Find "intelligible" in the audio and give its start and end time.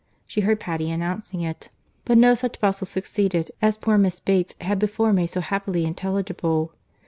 5.85-6.73